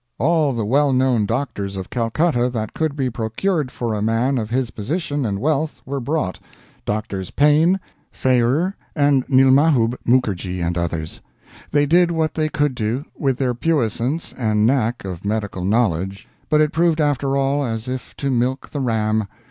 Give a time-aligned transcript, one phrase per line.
[0.17, 4.49] All the well known doctors of Calcutta that could be procured for a man of
[4.49, 6.39] his position and wealth were brought,
[6.87, 7.79] Doctors Payne,
[8.11, 11.21] Fayrer, and Nilmadhub Mookerjee and others;
[11.69, 16.61] they did what they could do, with their puissance and knack of medical knowledge, but
[16.61, 19.27] it proved after all as if to milk the ram!